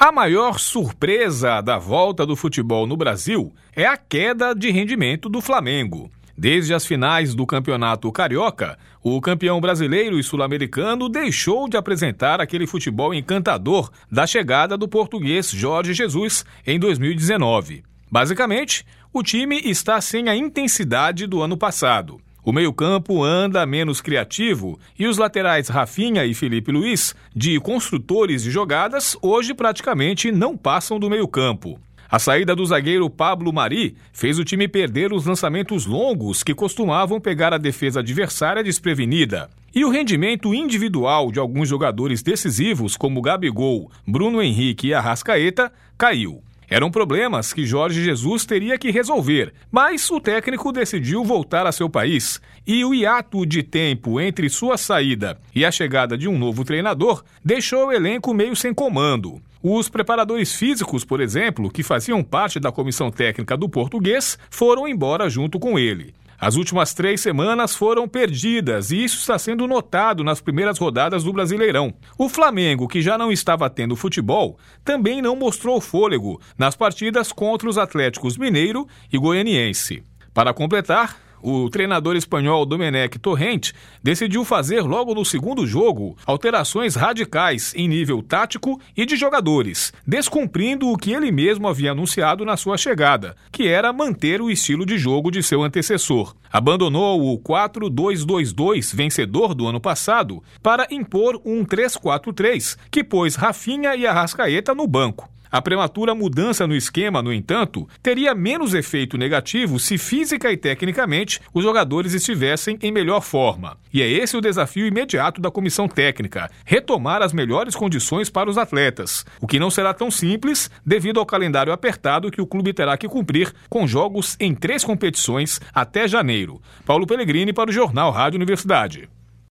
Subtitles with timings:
[0.00, 5.42] A maior surpresa da volta do futebol no Brasil é a queda de rendimento do
[5.42, 6.10] Flamengo.
[6.34, 12.66] Desde as finais do Campeonato Carioca, o campeão brasileiro e sul-americano deixou de apresentar aquele
[12.66, 17.84] futebol encantador da chegada do português Jorge Jesus em 2019.
[18.10, 22.18] Basicamente, o time está sem a intensidade do ano passado.
[22.42, 28.50] O meio-campo anda menos criativo e os laterais Rafinha e Felipe Luiz, de construtores de
[28.50, 31.78] jogadas, hoje praticamente não passam do meio-campo.
[32.10, 37.20] A saída do zagueiro Pablo Mari fez o time perder os lançamentos longos que costumavam
[37.20, 39.48] pegar a defesa adversária desprevenida.
[39.72, 46.42] E o rendimento individual de alguns jogadores decisivos, como Gabigol, Bruno Henrique e Arrascaeta, caiu.
[46.70, 51.90] Eram problemas que Jorge Jesus teria que resolver, mas o técnico decidiu voltar a seu
[51.90, 56.64] país e o hiato de tempo entre sua saída e a chegada de um novo
[56.64, 59.42] treinador deixou o elenco meio sem comando.
[59.60, 65.28] Os preparadores físicos, por exemplo, que faziam parte da comissão técnica do português, foram embora
[65.28, 66.14] junto com ele.
[66.40, 71.34] As últimas três semanas foram perdidas e isso está sendo notado nas primeiras rodadas do
[71.34, 71.92] Brasileirão.
[72.16, 77.68] O Flamengo, que já não estava tendo futebol, também não mostrou fôlego nas partidas contra
[77.68, 80.02] os Atléticos Mineiro e Goianiense.
[80.32, 87.72] Para completar, o treinador espanhol Domenech Torrente decidiu fazer logo no segundo jogo alterações radicais
[87.74, 92.76] em nível tático e de jogadores, descumprindo o que ele mesmo havia anunciado na sua
[92.76, 96.34] chegada, que era manter o estilo de jogo de seu antecessor.
[96.52, 104.06] Abandonou o 4-2-2-2 vencedor do ano passado para impor um 3-4-3, que pôs Rafinha e
[104.06, 105.29] Arrascaeta no banco.
[105.50, 111.40] A prematura mudança no esquema, no entanto, teria menos efeito negativo se física e tecnicamente
[111.52, 113.76] os jogadores estivessem em melhor forma.
[113.92, 118.56] E é esse o desafio imediato da comissão técnica: retomar as melhores condições para os
[118.56, 122.96] atletas, o que não será tão simples devido ao calendário apertado que o clube terá
[122.96, 126.60] que cumprir com jogos em três competições até janeiro.
[126.86, 129.08] Paulo Pellegrini para o Jornal Rádio Universidade.